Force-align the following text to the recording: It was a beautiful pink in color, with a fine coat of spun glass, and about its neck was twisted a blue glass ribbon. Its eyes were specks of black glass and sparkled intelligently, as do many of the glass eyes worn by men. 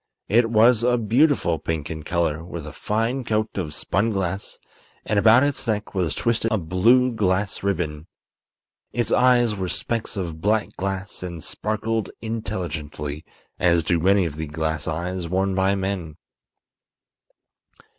It 0.29 0.49
was 0.49 0.81
a 0.81 0.97
beautiful 0.97 1.59
pink 1.59 1.91
in 1.91 2.01
color, 2.01 2.43
with 2.43 2.65
a 2.65 2.73
fine 2.73 3.23
coat 3.23 3.55
of 3.55 3.75
spun 3.75 4.09
glass, 4.09 4.57
and 5.05 5.19
about 5.19 5.43
its 5.43 5.67
neck 5.67 5.93
was 5.93 6.15
twisted 6.15 6.51
a 6.51 6.57
blue 6.57 7.11
glass 7.13 7.61
ribbon. 7.61 8.07
Its 8.91 9.11
eyes 9.11 9.53
were 9.55 9.69
specks 9.69 10.17
of 10.17 10.41
black 10.41 10.75
glass 10.75 11.21
and 11.21 11.43
sparkled 11.43 12.09
intelligently, 12.19 13.23
as 13.59 13.83
do 13.83 13.99
many 13.99 14.25
of 14.25 14.37
the 14.37 14.47
glass 14.47 14.87
eyes 14.87 15.29
worn 15.29 15.53
by 15.53 15.75
men. 15.75 16.15